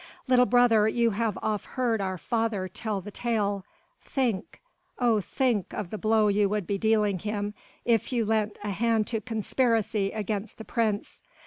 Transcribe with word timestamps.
Little 0.27 0.47
brother, 0.47 0.87
you 0.87 1.11
have 1.11 1.37
oft 1.43 1.67
heard 1.77 2.01
our 2.01 2.17
father 2.17 2.67
tell 2.67 3.01
the 3.01 3.11
tale, 3.11 3.63
think... 4.01 4.59
oh, 4.97 5.21
think 5.21 5.73
of 5.73 5.91
the 5.91 5.97
blow 5.99 6.27
you 6.27 6.49
would 6.49 6.65
be 6.65 6.79
dealing 6.79 7.19
him 7.19 7.53
if 7.85 8.11
you 8.11 8.25
lent 8.25 8.57
a 8.63 8.71
hand 8.71 9.05
to 9.09 9.21
conspiracy 9.21 10.11
against 10.11 10.57
the 10.57 10.65
Prince. 10.65 11.21